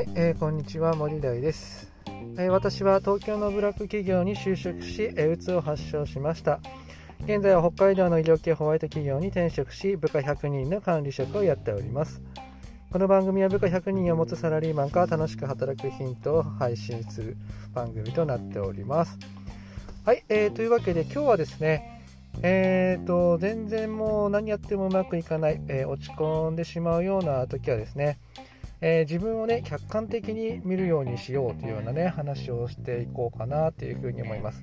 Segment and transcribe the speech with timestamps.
[0.00, 1.92] はい、えー、こんにちは森大です、
[2.38, 6.58] えー、私は東京のブラック企業に就職し、えー、うつを発症しました。
[7.24, 12.22] 現在は北海道の医療系ホワイト企業に転職し部下100人の管理職をやっております。
[12.90, 17.36] この番組は部下100人を持つサラリーマンが楽しく働くヒントを配信する
[17.74, 19.18] 番組となっております。
[20.06, 22.00] はい、えー、というわけで今日はですね
[22.42, 28.18] えーと、全然もう何やってもうまくいかない、えー、落ち込んでしまうような時はですね、
[28.80, 34.62] えー、自分をね客観的に見るようにしようというようなね話をしていこうかなというふうに思います。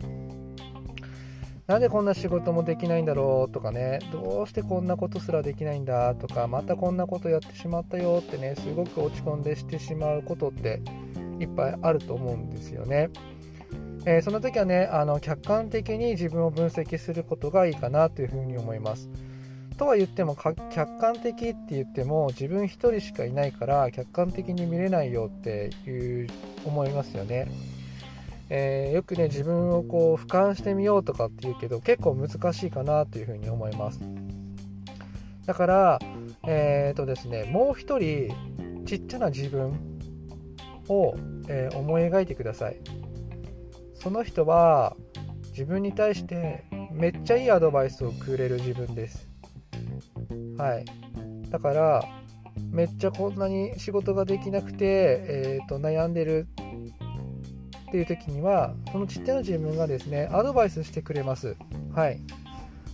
[1.68, 10.82] なんでこんな仕事もできないんだろうとかね、どうしてこんなことすらできないんだとか、またこんなことやってしまったよってね、すごく落ち込んでしてしまうことって
[11.42, 13.10] いっぱいあると思うんですよね。
[14.06, 19.10] えー、その時はねあの客観的に自分を分析することがいいかなというふうに思います。
[19.78, 26.28] とは言っても客観的って言っても自分1人しかいないから客観的に見れないよっていう
[26.66, 27.48] 思いますよね。
[28.50, 34.00] えー、よくね自分をこう俯瞰してみようとかって言うけど結構難しいかなというふうに思います。
[35.46, 36.00] だから
[36.48, 38.30] えっ、ー、とですねもう一人
[38.86, 39.80] ちっちゃな自分
[40.90, 41.16] を、
[41.50, 42.78] えー、思い描いてください。
[43.94, 44.96] その人は
[45.52, 49.28] 自分に対してめっちゃいいアドバイスをくれる自分です
[50.58, 50.86] はい。
[51.50, 52.04] だから
[52.72, 56.48] めっちゃこんなに仕事ができなくて、えーと、悩んでる
[57.88, 61.56] っていう時にはそのちっちゃな自分がですねアドバイスしてくれます。
[61.94, 62.20] はい。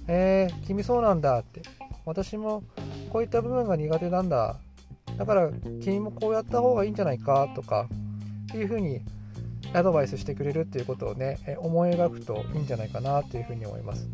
[0.07, 1.61] えー、君そうなんだって。
[2.05, 2.63] 私も
[3.09, 4.59] こういった部分が苦手なんだ。
[5.17, 7.87] だから君もこうやった方がいいんじゃないかとか
[8.49, 9.01] っていうふうに
[9.73, 14.07] アドバイスしてくれるっていうことをね思い描くといいんじゃないかなというふうに思います。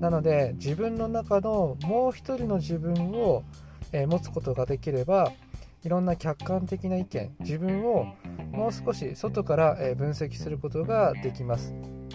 [0.00, 3.44] なので自分の中のもう一人の自分を
[3.92, 5.32] え持つことができれば
[5.84, 8.06] いろんな客観的な意見自分を
[8.50, 11.72] もう少し外からえ分析することができます。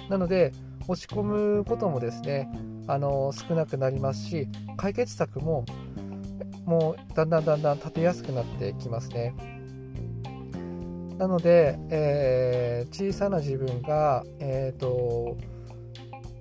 [0.09, 0.51] なので
[0.87, 2.49] 落ち込むこともですね
[2.87, 4.47] あの少なくなりますし
[4.77, 5.65] 解決策も
[6.65, 9.33] もうだんだんだんだん立てやすくなってきますね。
[11.17, 15.37] なので、えー、小さな自分が、えーと、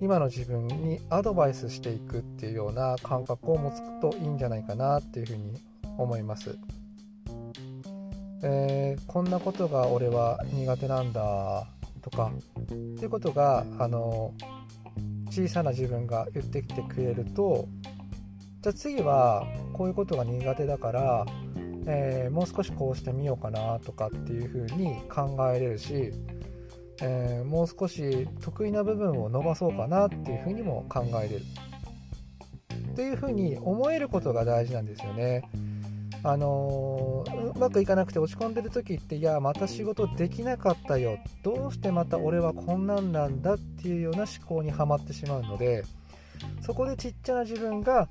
[0.00, 5.60] 今の自分にアドバイスしていくっていうような感覚を持つといいんじゃないかなっていうふうに
[5.98, 6.58] 思います。
[8.42, 11.66] えー、こんなことが俺は苦手なんだ
[12.00, 14.32] とかっていうことがあの
[15.28, 17.68] 小さな自分が言ってきてくれると
[18.62, 21.26] じゃあ次はこういうことが苦手だから
[21.86, 26.12] えー、もう少しこうしてみようかなとかっていう風に考えれるし、
[27.02, 31.42] えー、もう少し得意な部分を伸ばそうかなっていう風にも考えれる
[32.92, 35.42] っていう風に思えることが大事なんですよね。
[36.22, 45.82] あのー、うまくいかなくて落ち込んでる時っていやまた仕事できなかったよどうしてまた俺はこんなんなんだっていうような思考にはまってしまうので
[46.60, 48.06] そこでちっちゃな自分が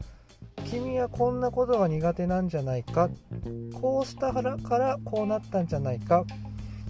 [0.65, 3.09] 君はこんなことが苦手なんじゃないか
[3.79, 6.25] こうしたからこうなったんじゃないか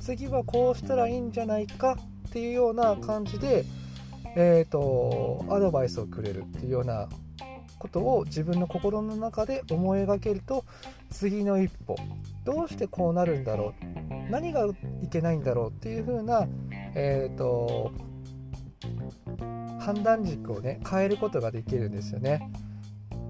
[0.10, 1.96] 次はこうしたらいいんじゃないか
[2.30, 3.64] っていうような感じで、
[4.36, 7.08] えーと、アドバイスをくれるっていうような
[7.78, 10.66] ことを自分の心の中で思い描けると
[11.12, 11.96] 次の一歩
[12.44, 14.66] どうしてこうなるんだろう何が
[15.04, 16.48] いけないんだろうっていう風な、
[16.96, 17.92] えーと
[19.80, 22.52] 判断軸をね変えることができるんですよね。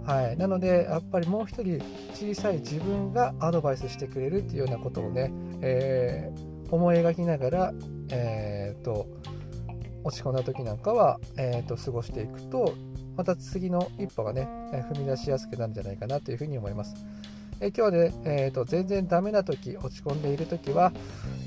[0.05, 1.79] はい、なのでやっぱりもう一人
[2.13, 5.31] 小さい自分がアドバイスしてくれるっていうようなことをね、
[5.61, 7.73] えー、思い描きながら、
[8.11, 9.07] えーと、
[10.03, 12.73] 落ち込んだ時なんかは、えーと、過ごしていくと
[13.17, 14.47] また次の一歩がね
[14.93, 16.95] 踏み出しやすくなるんじゃないかなというふうに思います。
[17.61, 20.93] え今日はね、えーと、全然ダメな時落ち込んでいる時は、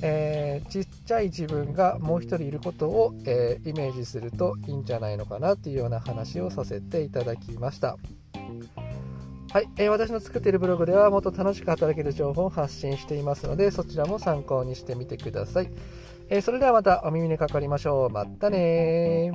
[0.03, 7.97] えー、ちっちゃい自分がもう一人いることを、えー、イメージするといいんじゃないのかなっていうような話をさせていただきました。
[9.53, 15.69] はい、えー、私の作っているブログではもっと楽しく働ける情報を発信していますのでそちらも参考にしてみてください、
[16.31, 18.10] えー、それではまたお耳にかかりましょう。
[18.10, 19.31] またね